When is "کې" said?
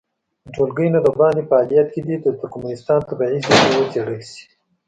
1.93-2.01